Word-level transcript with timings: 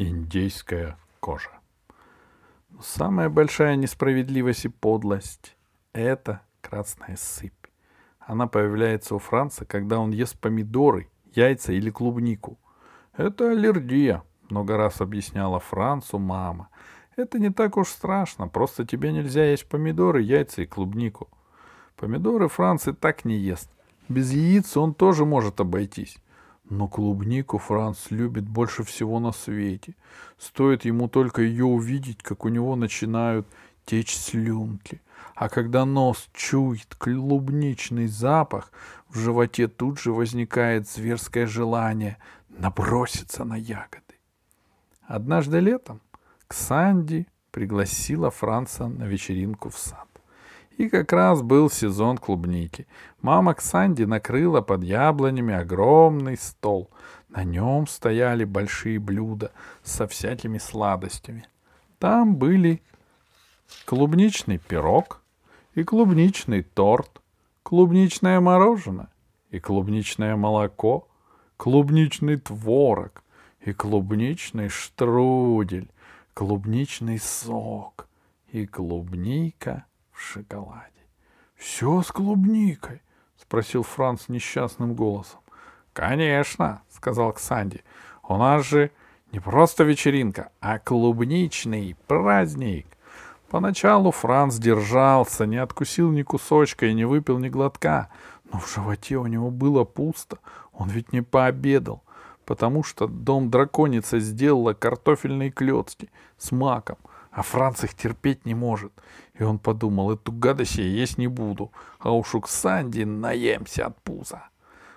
Индейская 0.00 0.96
кожа. 1.18 1.50
Но 2.70 2.82
самая 2.82 3.28
большая 3.28 3.74
несправедливость 3.74 4.66
и 4.66 4.68
подлость— 4.68 5.56
это 5.92 6.42
красная 6.60 7.16
сыпь. 7.16 7.66
Она 8.20 8.46
появляется 8.46 9.16
у 9.16 9.18
Франца, 9.18 9.64
когда 9.64 9.98
он 9.98 10.12
ест 10.12 10.38
помидоры, 10.38 11.08
яйца 11.34 11.72
или 11.72 11.90
клубнику. 11.90 12.60
Это 13.16 13.50
аллергия, 13.50 14.22
много 14.48 14.76
раз 14.76 15.00
объясняла 15.00 15.58
Францу 15.58 16.20
мама. 16.20 16.68
Это 17.16 17.40
не 17.40 17.50
так 17.50 17.76
уж 17.76 17.88
страшно, 17.88 18.46
просто 18.46 18.86
тебе 18.86 19.10
нельзя 19.10 19.46
есть 19.46 19.68
помидоры, 19.68 20.22
яйца 20.22 20.62
и 20.62 20.66
клубнику. 20.66 21.28
Помидоры 21.96 22.46
Франц 22.46 22.86
и 22.86 22.92
так 22.92 23.24
не 23.24 23.36
ест. 23.36 23.68
Без 24.08 24.30
яиц 24.30 24.76
он 24.76 24.94
тоже 24.94 25.24
может 25.24 25.58
обойтись. 25.58 26.18
Но 26.70 26.86
клубнику 26.86 27.58
Франц 27.58 28.10
любит 28.10 28.46
больше 28.46 28.82
всего 28.84 29.20
на 29.20 29.32
свете. 29.32 29.94
Стоит 30.38 30.84
ему 30.84 31.08
только 31.08 31.42
ее 31.42 31.64
увидеть, 31.64 32.22
как 32.22 32.44
у 32.44 32.48
него 32.48 32.76
начинают 32.76 33.46
течь 33.86 34.14
слюнки. 34.14 35.00
А 35.34 35.48
когда 35.48 35.84
нос 35.86 36.28
чует 36.34 36.94
клубничный 36.94 38.06
запах, 38.06 38.70
в 39.08 39.18
животе 39.18 39.68
тут 39.68 39.98
же 39.98 40.12
возникает 40.12 40.88
зверское 40.88 41.46
желание 41.46 42.18
наброситься 42.48 43.44
на 43.44 43.56
ягоды. 43.56 44.02
Однажды 45.06 45.60
летом 45.60 46.02
Ксанди 46.48 47.26
пригласила 47.50 48.30
Франца 48.30 48.88
на 48.88 49.04
вечеринку 49.04 49.70
в 49.70 49.78
сад. 49.78 50.07
И 50.78 50.88
как 50.88 51.12
раз 51.12 51.42
был 51.42 51.68
сезон 51.68 52.18
клубники. 52.18 52.86
Мама 53.20 53.54
Ксанди 53.54 54.04
накрыла 54.04 54.60
под 54.60 54.84
яблонями 54.84 55.52
огромный 55.52 56.36
стол. 56.36 56.88
На 57.28 57.42
нем 57.42 57.88
стояли 57.88 58.44
большие 58.44 59.00
блюда 59.00 59.50
со 59.82 60.06
всякими 60.06 60.58
сладостями. 60.58 61.48
Там 61.98 62.36
были 62.36 62.80
клубничный 63.86 64.58
пирог 64.58 65.20
и 65.74 65.82
клубничный 65.82 66.62
торт, 66.62 67.22
клубничное 67.64 68.38
мороженое 68.38 69.08
и 69.50 69.58
клубничное 69.58 70.36
молоко, 70.36 71.08
клубничный 71.56 72.36
творог 72.36 73.24
и 73.62 73.72
клубничный 73.72 74.68
штрудель, 74.68 75.90
клубничный 76.34 77.18
сок 77.18 78.06
и 78.52 78.64
клубника 78.64 79.87
шоколаде. 80.20 80.92
«Все 81.56 82.02
с 82.02 82.12
клубникой?»— 82.12 83.02
спросил 83.36 83.82
Франц 83.82 84.28
несчастным 84.28 84.94
голосом. 84.94 85.40
«Конечно»,— 85.92 86.82
сказал 86.90 87.32
Ксанди. 87.32 87.82
«У 88.22 88.36
нас 88.36 88.64
же 88.64 88.90
не 89.32 89.40
просто 89.40 89.84
вечеринка, 89.84 90.50
а 90.60 90.78
клубничный 90.78 91.96
праздник». 92.06 92.86
Поначалу 93.50 94.10
Франц 94.10 94.56
держался, 94.56 95.46
не 95.46 95.56
откусил 95.56 96.10
ни 96.12 96.22
кусочка 96.22 96.86
и 96.86 96.92
не 96.92 97.06
выпил 97.06 97.38
ни 97.38 97.48
глотка, 97.48 98.10
но 98.52 98.58
в 98.60 98.70
животе 98.70 99.16
у 99.16 99.26
него 99.26 99.50
было 99.50 99.84
пусто, 99.84 100.38
он 100.72 100.90
ведь 100.90 101.12
не 101.14 101.22
пообедал, 101.22 102.02
потому 102.44 102.84
что 102.84 103.06
дом 103.06 103.50
драконица 103.50 104.20
сделала 104.20 104.74
картофельные 104.74 105.50
клетки 105.50 106.10
с 106.36 106.52
маком, 106.52 106.98
а 107.38 107.42
Франц 107.42 107.84
их 107.84 107.94
терпеть 107.94 108.46
не 108.46 108.54
может. 108.54 108.92
И 109.34 109.44
он 109.44 109.60
подумал, 109.60 110.10
эту 110.10 110.32
гадость 110.32 110.74
я 110.74 110.82
есть 110.82 111.18
не 111.18 111.28
буду, 111.28 111.70
а 112.00 112.10
уж 112.10 112.34
у 112.34 112.40
Ксанди 112.40 113.04
наемся 113.04 113.86
от 113.86 114.02
пуза. 114.02 114.48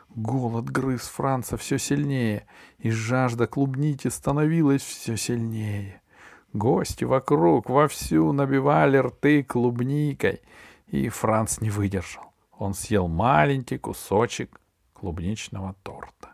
Голод 0.10 0.66
грыз 0.68 1.02
Франца 1.02 1.56
все 1.56 1.78
сильнее, 1.78 2.48
и 2.80 2.90
жажда 2.90 3.46
клубники 3.46 4.08
становилась 4.08 4.82
все 4.82 5.18
сильнее. 5.18 6.02
Гости 6.52 7.04
вокруг 7.04 7.70
вовсю 7.70 8.32
набивали 8.32 8.98
рты 8.98 9.44
клубникой, 9.44 10.42
и 10.88 11.10
Франц 11.10 11.62
не 11.62 11.70
выдержал. 11.70 12.34
Он 12.58 12.74
съел 12.74 13.08
маленький 13.08 13.78
кусочек 13.78 14.60
клубничного 14.94 15.76
торта 15.84 16.34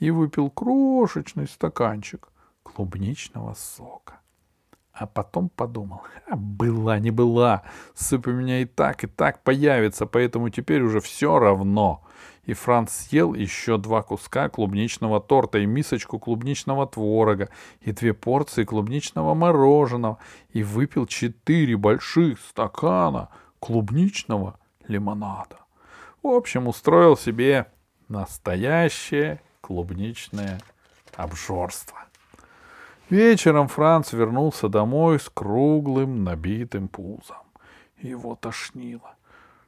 и 0.00 0.10
выпил 0.10 0.50
крошечный 0.50 1.46
стаканчик 1.46 2.28
клубничного 2.64 3.54
сока. 3.54 4.18
А 4.94 5.06
потом 5.06 5.48
подумал, 5.48 6.02
а 6.30 6.36
была 6.36 7.00
не 7.00 7.10
была, 7.10 7.62
сыпь 7.94 8.28
у 8.28 8.32
меня 8.32 8.60
и 8.60 8.64
так, 8.64 9.02
и 9.02 9.08
так 9.08 9.42
появится, 9.42 10.06
поэтому 10.06 10.50
теперь 10.50 10.82
уже 10.82 11.00
все 11.00 11.38
равно 11.38 12.04
и 12.46 12.52
Франц 12.52 12.92
съел 12.92 13.34
еще 13.34 13.78
два 13.78 14.02
куска 14.02 14.48
клубничного 14.48 15.20
торта 15.20 15.58
и 15.58 15.66
мисочку 15.66 16.18
клубничного 16.18 16.86
творога 16.86 17.48
и 17.80 17.92
две 17.92 18.12
порции 18.12 18.64
клубничного 18.64 19.34
мороженого 19.34 20.18
и 20.52 20.62
выпил 20.62 21.06
четыре 21.06 21.76
больших 21.76 22.38
стакана 22.40 23.30
клубничного 23.60 24.58
лимонада. 24.86 25.58
В 26.22 26.28
общем, 26.28 26.68
устроил 26.68 27.16
себе 27.16 27.66
настоящее 28.08 29.40
клубничное 29.60 30.60
обжорство. 31.16 31.98
Вечером 33.10 33.68
Франц 33.68 34.12
вернулся 34.12 34.68
домой 34.68 35.20
с 35.20 35.28
круглым 35.28 36.24
набитым 36.24 36.88
пузом. 36.88 37.36
Его 37.98 38.34
тошнило. 38.34 39.14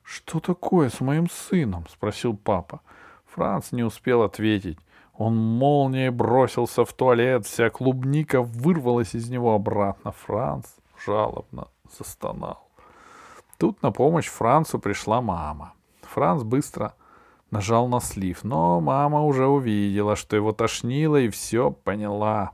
«Что 0.02 0.40
такое 0.40 0.88
с 0.88 1.00
моим 1.00 1.28
сыном?»— 1.28 1.86
спросил 1.90 2.36
папа. 2.36 2.80
Франц 3.26 3.72
не 3.72 3.82
успел 3.82 4.22
ответить. 4.22 4.78
Он 5.12 5.36
молнией 5.36 6.10
бросился 6.10 6.84
в 6.84 6.92
туалет, 6.92 7.46
вся 7.46 7.70
клубника 7.70 8.40
вырвалась 8.40 9.14
из 9.14 9.28
него 9.28 9.54
обратно. 9.54 10.12
Франц 10.12 10.66
жалобно 11.04 11.68
застонал. 11.98 12.66
Тут 13.58 13.82
на 13.82 13.90
помощь 13.90 14.28
Францу 14.28 14.78
пришла 14.78 15.20
мама. 15.20 15.72
Франц 16.02 16.42
быстро 16.42 16.94
нажал 17.50 17.88
на 17.88 18.00
слив, 18.00 18.44
но 18.44 18.80
мама 18.80 19.22
уже 19.24 19.46
увидела, 19.46 20.16
что 20.16 20.36
его 20.36 20.52
тошнило, 20.52 21.16
и 21.16 21.28
все 21.28 21.70
поняла. 21.70 22.52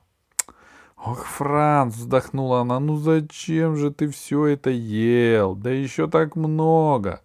«Ох, 1.05 1.25
Франц!»— 1.27 1.95
вздохнула 1.97 2.61
она. 2.61 2.79
«Ну 2.79 2.97
зачем 2.97 3.77
же 3.77 3.91
ты 3.91 4.09
все 4.09 4.47
это 4.47 4.71
ел? 4.71 5.57
Да 5.57 5.71
еще 5.71 6.07
так 6.07 6.37
много!» 6.37 7.21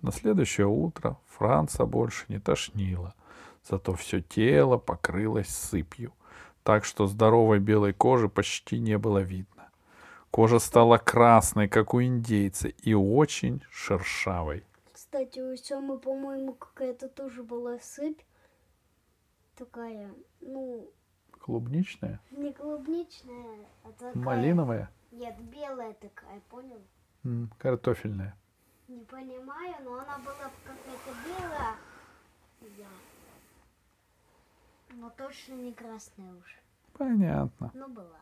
На 0.00 0.12
следующее 0.12 0.66
утро 0.66 1.18
Франца 1.26 1.84
больше 1.84 2.24
не 2.28 2.38
тошнило, 2.38 3.14
зато 3.68 3.94
все 3.94 4.22
тело 4.22 4.78
покрылось 4.78 5.48
сыпью, 5.48 6.12
так 6.62 6.86
что 6.86 7.06
здоровой 7.06 7.58
белой 7.58 7.92
кожи 7.92 8.28
почти 8.28 8.78
не 8.78 8.96
было 8.96 9.18
видно. 9.18 9.68
Кожа 10.30 10.58
стала 10.58 10.96
красной, 10.96 11.68
как 11.68 11.92
у 11.92 12.02
индейца, 12.02 12.68
и 12.68 12.94
очень 12.94 13.62
шершавой. 13.70 14.64
Кстати, 14.92 15.40
у 15.40 15.54
Семы, 15.56 15.98
по-моему, 15.98 16.54
какая-то 16.54 17.08
тоже 17.08 17.42
была 17.42 17.78
сыпь. 17.78 18.22
Такая, 19.54 20.10
ну... 20.40 20.90
Клубничная? 21.42 22.20
Не 22.30 22.52
клубничная, 22.52 23.66
а 23.82 23.90
такая... 23.92 24.14
Малиновая? 24.14 24.90
Нет, 25.10 25.34
белая 25.40 25.92
такая, 25.94 26.40
понял? 26.48 26.80
М, 27.24 27.50
картофельная. 27.58 28.36
Не 28.86 29.00
понимаю, 29.00 29.74
но 29.84 29.94
она 29.94 30.18
была 30.18 30.50
какая-то 30.64 31.10
белая. 31.26 31.74
Да. 32.60 32.84
Но 34.94 35.10
точно 35.10 35.54
не 35.54 35.72
красная 35.72 36.32
уж. 36.34 36.58
Понятно. 36.92 37.72
Но 37.74 37.88
была. 37.88 38.20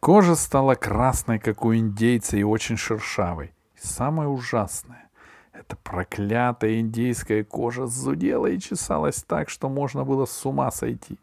Кожа 0.00 0.34
стала 0.34 0.74
красной, 0.74 1.38
как 1.38 1.64
у 1.64 1.74
индейца, 1.74 2.36
и 2.36 2.42
очень 2.42 2.76
шершавой. 2.76 3.54
И 3.74 3.78
самое 3.78 4.28
ужасное— 4.28 5.10
эта 5.54 5.76
проклятая 5.76 6.80
индейская 6.80 7.42
кожа 7.42 7.86
зудела 7.86 8.48
и 8.48 8.58
чесалась 8.58 9.22
так, 9.22 9.48
что 9.48 9.70
можно 9.70 10.04
было 10.04 10.26
с 10.26 10.44
ума 10.44 10.70
сойти. 10.70 11.18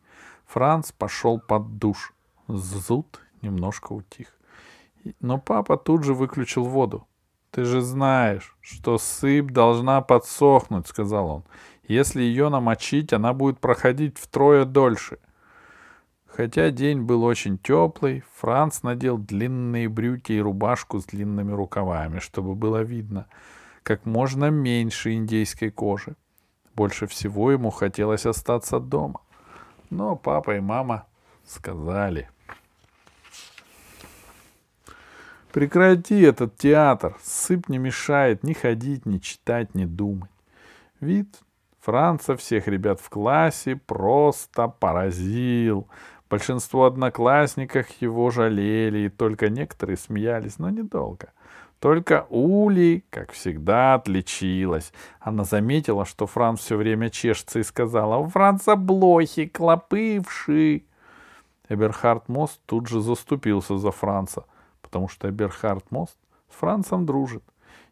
Франц 0.51 0.91
пошел 0.91 1.39
под 1.39 1.77
душ. 1.77 2.13
Зуд 2.50 3.21
немножко 3.42 3.94
утих. 3.94 4.27
Но 5.21 5.39
папа 5.39 5.77
тут 5.77 6.03
же 6.03 6.13
выключил 6.13 6.65
воду. 6.65 7.07
«Ты 7.51 7.63
же 7.63 7.81
знаешь, 7.81 8.56
что 8.59 8.98
сыпь 8.98 9.51
должна 9.51 10.01
подсохнуть»,— 10.01 10.88
сказал 10.89 11.27
он. 11.30 11.44
«Если 11.88 12.21
ее 12.21 12.50
намочить, 12.50 13.13
она 13.13 13.33
будет 13.33 13.59
проходить 13.59 14.18
втрое 14.18 14.65
дольше». 14.65 15.19
Хотя 16.27 16.69
день 16.71 17.01
был 17.01 17.24
очень 17.24 17.57
теплый, 17.57 18.24
Франц 18.36 18.83
надел 18.83 19.18
длинные 19.18 19.88
брюки 19.88 20.33
и 20.33 20.42
рубашку 20.42 21.00
с 21.00 21.06
длинными 21.06 21.51
рукавами, 21.53 22.19
чтобы 22.19 22.56
было 22.56 22.81
видно 22.83 23.27
как 23.83 24.06
можно 24.06 24.50
меньше 24.50 25.13
индейской 25.13 25.71
кожи. 25.71 26.15
Больше 26.75 27.07
всего 27.07 27.51
ему 27.51 27.69
хотелось 27.69 28.25
остаться 28.25 28.80
дома. 28.80 29.21
Но 29.91 30.15
папа 30.15 30.55
и 30.55 30.59
мама 30.59 31.05
сказали. 31.45 32.29
Прекрати 35.51 36.21
этот 36.21 36.55
театр, 36.57 37.17
сыпь 37.21 37.67
не 37.67 37.77
мешает 37.77 38.41
ни 38.41 38.53
ходить, 38.53 39.05
ни 39.05 39.17
читать, 39.17 39.75
ни 39.75 39.83
думать. 39.83 40.31
Вид 41.01 41.27
Франца 41.81 42.38
всех 42.38 42.67
ребят 42.67 43.01
в 43.01 43.09
классе 43.09 43.75
просто 43.75 44.69
поразил. 44.69 45.89
Большинство 46.29 46.85
одноклассников 46.85 47.88
его 47.99 48.31
жалели, 48.31 48.99
и 48.99 49.09
только 49.09 49.49
некоторые 49.49 49.97
смеялись, 49.97 50.57
но 50.57 50.69
недолго. 50.69 51.33
Только 51.81 52.28
Ули, 52.30 53.04
как 53.10 53.31
всегда, 53.31 53.95
отличилась. 53.95 54.94
Она 55.19 55.45
заметила, 55.45 56.06
что 56.06 56.28
Франц 56.28 56.60
все 56.60 56.78
время 56.78 57.10
чешется 57.10 57.57
и 57.57 57.63
сказала 57.63 58.18
«У 58.18 58.28
Франца 58.28 58.75
блохи, 58.75 59.48
клопы, 59.48 60.22
вши». 60.24 60.83
Эберхард 61.69 62.30
Мост 62.30 62.62
тут 62.68 62.88
же 62.88 63.01
заступился 63.01 63.80
за 63.80 63.89
Франца, 63.89 64.45
потому 64.83 65.07
что 65.07 65.28
Эберхард 65.28 65.89
Мост 65.89 66.16
с 66.51 66.56
Францем 66.57 67.07
дружит. 67.07 67.44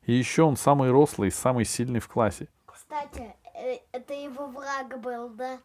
И 0.04 0.14
еще 0.14 0.44
он 0.44 0.56
самый 0.56 0.92
рослый 0.92 1.30
и 1.30 1.32
самый 1.32 1.66
сильный 1.66 2.00
в 2.00 2.08
классе. 2.08 2.48
Кстати, 2.68 3.34
э, 3.56 3.78
это 3.92 4.14
его 4.14 4.46
враг 4.46 5.02
был, 5.02 5.30
да? 5.30 5.58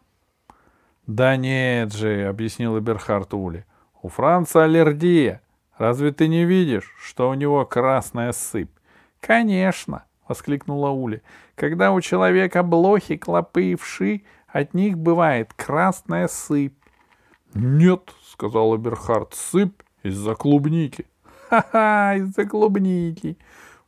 Да 1.05 1.35
нет 1.35 1.93
же, 1.93 2.25
объяснил 2.25 2.79
Эберхард 2.79 3.35
Ули. 3.35 3.67
У 4.01 4.09
Франца 4.09 4.63
аллергия. 4.63 5.43
Разве 5.77 6.11
ты 6.11 6.27
не 6.27 6.45
видишь, 6.45 6.93
что 6.97 7.29
у 7.29 7.33
него 7.33 7.65
красная 7.65 8.31
сыпь? 8.31 8.71
Конечно, 9.19 10.05
воскликнула 10.27 10.89
Ули. 10.89 11.21
Когда 11.55 11.91
у 11.91 11.99
человека 11.99 12.63
блохи, 12.63 13.17
клопы 13.17 13.71
и 13.71 13.75
вши, 13.75 14.23
от 14.47 14.73
них 14.73 14.97
бывает 14.97 15.53
красная 15.53 16.29
сыпь. 16.29 16.77
Нет, 17.53 18.13
сказал 18.23 18.75
Эберхард, 18.75 19.33
сыпь 19.33 19.81
из-за 20.03 20.35
клубники. 20.35 21.07
Ха-ха, 21.49 22.15
из-за 22.15 22.45
клубники. 22.45 23.37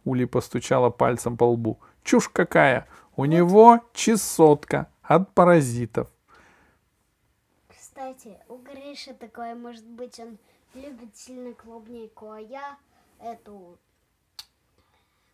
Ули 0.04 0.26
постучала 0.26 0.90
пальцем 0.90 1.38
по 1.38 1.46
лбу. 1.46 1.80
Чушь 2.04 2.30
какая! 2.30 2.88
У 3.16 3.26
него 3.26 3.82
чесотка 3.94 4.88
от 5.02 5.34
паразитов. 5.34 6.08
Кстати, 7.70 8.38
у 8.48 8.58
Гриши 8.58 9.14
такое, 9.14 9.56
может 9.56 9.86
быть, 9.86 10.20
он 10.20 10.38
любит 10.78 11.16
сильно 11.16 11.54
клубнику, 11.54 12.32
а 12.32 12.40
я 12.40 12.78
эту... 13.20 13.78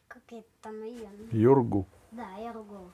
Как 0.07 0.23
это 0.29 0.47
там 0.61 0.83
ее? 0.83 1.09
Юргу. 1.31 1.85
Да, 2.11 2.27
Юргу. 2.39 2.91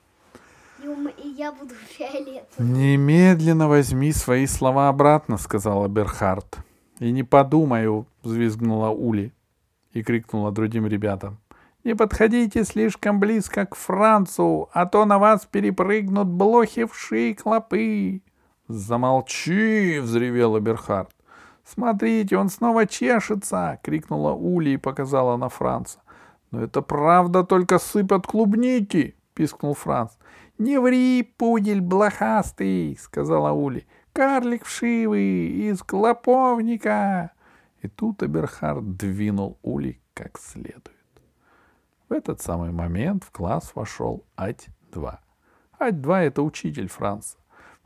И, 1.18 1.28
я 1.28 1.52
буду 1.52 1.74
фиолетовым. 1.90 2.74
Немедленно 2.74 3.68
возьми 3.68 4.12
свои 4.14 4.48
слова 4.48 4.90
обратно, 4.90 5.38
сказала 5.38 5.88
Берхард. 5.88 6.60
И 7.00 7.12
не 7.12 7.24
подумаю, 7.24 8.06
взвизгнула 8.24 8.90
Ули 8.90 9.34
и 9.94 10.04
крикнула 10.04 10.52
другим 10.52 10.88
ребятам. 10.88 11.38
Не 11.84 11.96
подходите 11.96 12.66
слишком 12.66 13.20
близко 13.20 13.66
к 13.66 13.76
Францу, 13.76 14.70
а 14.74 14.86
то 14.86 15.06
на 15.06 15.18
вас 15.18 15.46
перепрыгнут 15.46 16.28
блохи 16.28 16.86
вши 16.86 17.32
и 17.32 17.34
клопы. 17.34 18.22
Замолчи, 18.68 20.00
взревел 20.00 20.60
Берхард. 20.60 21.10
Смотрите, 21.72 22.36
он 22.36 22.50
снова 22.50 22.88
чешется, 22.88 23.80
крикнула 23.84 24.32
Ули 24.32 24.72
и 24.72 24.78
показала 24.78 25.38
на 25.38 25.50
Франца. 25.50 26.00
Но 26.50 26.64
это 26.64 26.82
правда 26.82 27.44
только 27.44 27.78
сыпь 27.78 28.12
от 28.12 28.26
клубники, 28.26 29.16
пискнул 29.36 29.76
Франц. 29.76 30.14
Не 30.58 30.80
ври, 30.80 31.22
пудель 31.38 31.82
блохастый, 31.82 32.98
сказала 33.00 33.52
Ули. 33.52 33.86
Карлик 34.14 34.66
вшивый 34.66 35.70
из 35.70 35.84
клоповника. 35.84 37.34
И 37.84 37.88
тут 37.88 38.24
Эберхард 38.24 38.98
двинул 38.98 39.60
Ули 39.62 40.02
как 40.16 40.40
следует. 40.40 40.98
В 42.10 42.14
этот 42.14 42.42
самый 42.42 42.72
момент 42.72 43.24
в 43.24 43.32
класс 43.32 43.74
вошел 43.76 44.26
Ать-2. 44.38 45.20
Ать-2— 45.80 46.16
это 46.24 46.42
учитель 46.42 46.90
Франца. 46.90 47.38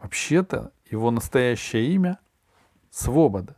Вообще-то 0.01 0.71
его 0.89 1.11
настоящее 1.11 1.91
имя— 1.93 2.19
Свобода. 2.89 3.57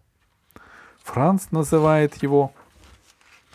Франц 1.06 1.52
называет 1.52 2.16
его 2.24 2.52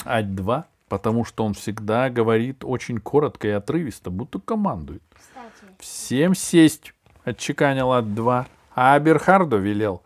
Ать-2, 0.04 0.64
потому 0.88 1.24
что 1.24 1.44
он 1.44 1.54
всегда 1.54 2.08
говорит 2.08 2.64
очень 2.64 3.00
коротко 3.00 3.48
и 3.48 3.50
отрывисто, 3.50 4.10
будто 4.10 4.38
командует. 4.38 5.02
Кстати, 5.12 5.74
«Всем 5.80 6.36
сесть!»— 6.36 6.94
отчеканил 7.24 7.90
Ать-2, 7.90 8.46
а 8.76 8.94
Аберхарду 8.94 9.58
велел. 9.58 10.02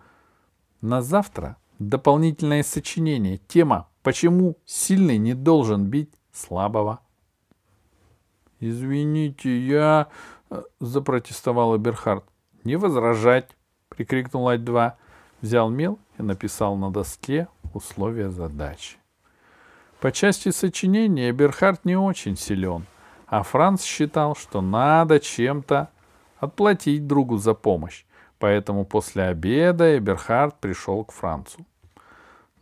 На 0.80 1.02
завтра 1.02 1.58
дополнительное 1.78 2.62
сочинение. 2.62 3.36
Тема 3.46 3.88
«Почему 4.02 4.56
сильный 4.64 5.18
не 5.18 5.34
должен 5.34 5.84
бить 5.84 6.12
слабого?» 6.32 7.00
«Извините, 8.58 9.60
я...» 9.60 10.08
э,— 10.48 10.62
запротестовал 10.80 11.76
Эберхард. 11.76 12.24
«Не 12.64 12.76
возражать!»— 12.76 13.50
прикрикнул 13.90 14.48
Ать-2. 14.48 14.94
Взял 15.44 15.68
мел 15.68 15.98
и 16.18 16.22
написал 16.22 16.74
на 16.74 16.90
доске 16.90 17.48
условия 17.74 18.30
задачи. 18.30 18.96
По 20.00 20.10
части 20.10 20.48
сочинения 20.50 21.28
Эберхард 21.28 21.84
не 21.84 21.96
очень 21.98 22.34
силен, 22.34 22.86
а 23.26 23.42
Франц 23.42 23.82
считал, 23.82 24.34
что 24.36 24.62
надо 24.62 25.20
чем-то 25.20 25.90
отплатить 26.38 27.06
другу 27.06 27.36
за 27.36 27.52
помощь, 27.52 28.06
поэтому 28.38 28.86
после 28.86 29.24
обеда 29.24 29.98
Эберхард 29.98 30.58
пришел 30.60 31.04
к 31.04 31.12
Францу. 31.12 31.66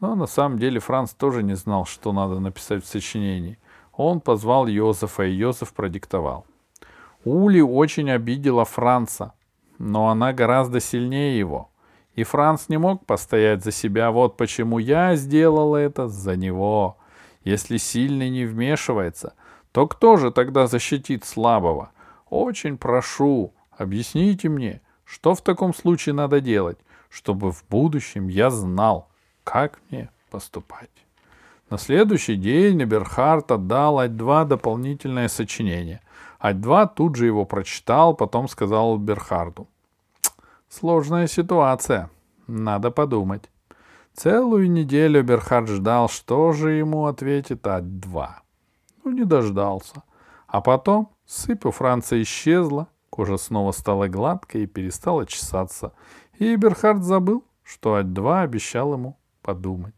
Но 0.00 0.16
на 0.16 0.26
самом 0.26 0.58
деле 0.58 0.80
Франц 0.80 1.12
тоже 1.12 1.44
не 1.44 1.54
знал, 1.54 1.84
что 1.84 2.12
надо 2.12 2.40
написать 2.40 2.82
в 2.82 2.88
сочинении. 2.88 3.60
Он 3.92 4.20
позвал 4.20 4.66
Йозефа, 4.66 5.22
и 5.22 5.32
Йозеф 5.32 5.72
продиктовал. 5.72 6.46
Ули 7.24 7.60
очень 7.60 8.10
обидела 8.10 8.64
Франца, 8.64 9.34
но 9.78 10.08
она 10.08 10.32
гораздо 10.32 10.80
сильнее 10.80 11.38
его. 11.38 11.68
И 12.14 12.24
Франц 12.24 12.68
не 12.68 12.76
мог 12.76 13.06
постоять 13.06 13.64
за 13.64 13.72
себя. 13.72 14.10
Вот 14.10 14.36
почему 14.36 14.78
я 14.78 15.16
сделал 15.16 15.74
это 15.74 16.08
за 16.08 16.36
него. 16.36 16.98
Если 17.44 17.78
сильный 17.78 18.30
не 18.30 18.44
вмешивается, 18.44 19.34
то 19.72 19.86
кто 19.86 20.16
же 20.16 20.30
тогда 20.30 20.66
защитит 20.66 21.24
слабого? 21.24 21.90
Очень 22.28 22.76
прошу, 22.76 23.52
объясните 23.70 24.48
мне, 24.48 24.80
что 25.04 25.34
в 25.34 25.42
таком 25.42 25.74
случае 25.74 26.14
надо 26.14 26.40
делать, 26.40 26.78
чтобы 27.08 27.52
в 27.52 27.64
будущем 27.68 28.28
я 28.28 28.50
знал, 28.50 29.08
как 29.44 29.80
мне 29.90 30.10
поступать. 30.30 30.90
На 31.70 31.78
следующий 31.78 32.36
день 32.36 32.82
Эберхард 32.82 33.50
отдал 33.50 33.98
Ать-2 33.98 34.46
дополнительное 34.46 35.28
сочинение. 35.28 36.02
Ать-2 36.38 36.90
тут 36.94 37.16
же 37.16 37.26
его 37.26 37.46
прочитал, 37.46 38.14
потом 38.14 38.46
сказал 38.48 38.98
Эберхарду. 38.98 39.68
Сложная 40.72 41.26
ситуация. 41.26 42.08
Надо 42.46 42.90
подумать. 42.90 43.50
Целую 44.14 44.70
неделю 44.70 45.20
Эберхард 45.20 45.68
ждал, 45.68 46.08
что 46.08 46.52
же 46.52 46.70
ему 46.70 47.04
ответит 47.04 47.66
Ать-2. 47.66 48.28
Ну, 49.04 49.10
не 49.10 49.24
дождался. 49.24 50.02
А 50.46 50.62
потом 50.62 51.12
сыпь 51.26 51.66
у 51.66 51.72
Франца 51.72 52.20
исчезла, 52.22 52.88
кожа 53.10 53.36
снова 53.36 53.72
стала 53.72 54.08
гладкой 54.08 54.62
и 54.62 54.66
перестала 54.66 55.26
чесаться. 55.26 55.92
И 56.38 56.54
Эберхард 56.54 57.04
забыл, 57.04 57.44
что 57.62 57.96
Ать-2 57.96 58.40
обещал 58.40 58.94
ему 58.94 59.18
подумать. 59.42 59.94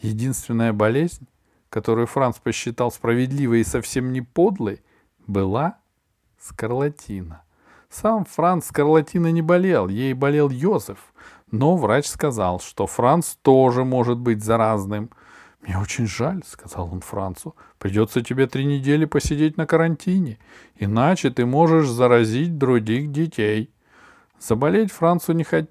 Единственная 0.00 0.72
болезнь, 0.72 1.26
которую 1.68 2.06
Франц 2.06 2.38
посчитал 2.38 2.92
справедливой 2.92 3.62
и 3.62 3.64
совсем 3.64 4.12
не 4.12 4.22
подлой, 4.22 4.84
была 5.26 5.80
скарлатина. 6.38 7.42
Сам 8.00 8.26
Франц 8.26 8.66
скарлатиной 8.66 9.32
не 9.32 9.40
болел, 9.40 9.88
ей 9.88 10.12
болел 10.12 10.50
Йозеф. 10.50 10.98
Но 11.50 11.78
врач 11.78 12.06
сказал, 12.06 12.60
что 12.60 12.86
Франц 12.86 13.36
тоже 13.40 13.84
может 13.84 14.18
быть 14.18 14.44
заразным. 14.44 15.08
«Мне 15.62 15.78
очень 15.78 16.06
жаль»,— 16.06 16.42
сказал 16.46 16.90
он 16.92 17.00
Францу. 17.00 17.56
«Придется 17.78 18.20
тебе 18.20 18.46
три 18.46 18.66
недели 18.66 19.06
посидеть 19.06 19.56
на 19.56 19.66
карантине, 19.66 20.38
иначе 20.78 21.30
ты 21.30 21.46
можешь 21.46 21.88
заразить 21.88 22.58
других 22.58 23.10
детей». 23.12 23.70
Заболеть 24.38 24.92
Францу 24.92 25.32
не 25.32 25.44
хот... 25.44 25.70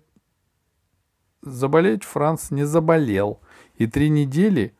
Заболеть 1.44 2.04
Франц 2.04 2.50
не 2.50 2.64
заболел, 2.64 3.40
и 3.76 3.86
три 3.86 4.10
недели 4.10 4.74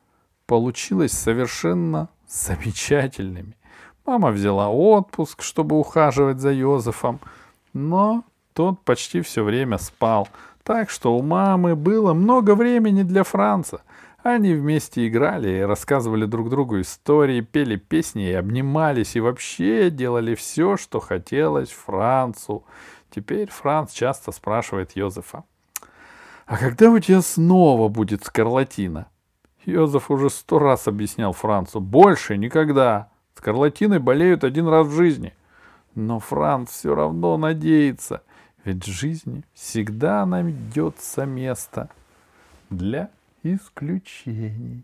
получилось 0.48 1.12
совершенно 1.12 2.10
замечательными. 2.28 3.56
Мама 4.06 4.30
взяла 4.30 4.70
отпуск, 4.70 5.42
чтобы 5.42 5.80
ухаживать 5.80 6.40
за 6.40 6.52
Йозефом, 6.52 7.20
но 7.74 8.24
тот 8.54 8.80
почти 8.82 9.22
все 9.22 9.44
время 9.44 9.80
спал, 9.80 10.28
так 10.64 10.92
что 10.92 11.18
у 11.18 11.24
мамы 11.24 11.76
было 11.76 12.14
много 12.14 12.56
времени 12.56 13.02
для 13.02 13.24
Франца. 13.24 13.82
Они 14.22 14.54
вместе 14.54 15.08
играли 15.08 15.50
и 15.50 15.62
рассказывали 15.62 16.26
друг 16.26 16.50
другу 16.50 16.82
истории, 16.82 17.42
пели 17.42 17.76
песни 17.76 18.30
и 18.30 18.34
обнимались, 18.34 19.16
и 19.16 19.20
вообще 19.20 19.90
делали 19.90 20.36
все, 20.36 20.78
что 20.78 21.00
хотелось 21.00 21.70
Францу. 21.70 22.64
Теперь 23.10 23.50
Франц 23.50 23.92
часто 23.92 24.32
спрашивает 24.32 24.96
Йозефа, 24.96 25.44
«А 26.46 26.58
когда 26.58 26.92
у 26.92 27.00
тебя 27.00 27.22
снова 27.22 27.88
будет 27.88 28.24
скарлатина?» 28.24 29.08
Йозеф 29.66 30.12
уже 30.12 30.30
сто 30.30 30.60
раз 30.60 30.88
объяснял 30.88 31.34
Францу, 31.34 31.80
«Больше 31.80 32.38
никогда. 32.38 33.10
Скарлатиной 33.46 34.00
болеют 34.00 34.44
один 34.44 34.68
раз 34.68 34.88
в 34.88 34.96
жизни». 34.96 35.36
Но 35.94 36.20
Франц 36.20 36.72
все 36.72 36.96
равно 36.96 37.38
надеется, 37.38 38.24
ведь 38.64 38.84
в 38.86 38.92
жизни 38.92 39.44
всегда 39.54 40.26
найдется 40.26 41.26
место 41.26 41.90
для 42.72 43.12
исключений. 43.44 44.84